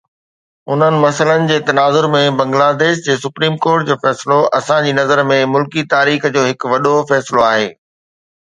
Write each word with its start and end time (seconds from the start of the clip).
انهن 0.75 0.95
مسئلن 1.01 1.43
جي 1.51 1.57
تناظر 1.67 2.07
۾ 2.15 2.21
بنگلاديش 2.39 3.01
جي 3.09 3.17
سپريم 3.25 3.59
ڪورٽ 3.67 3.85
جو 3.91 3.99
فيصلو 4.07 4.39
اسان 4.61 4.89
جي 4.89 4.95
نظر 5.01 5.23
۾ 5.33 5.39
ملڪي 5.57 5.85
تاريخ 5.95 6.27
جو 6.39 6.47
هڪ 6.49 6.71
وڏو 6.75 6.97
فيصلو 7.13 7.47
آهي. 7.51 7.71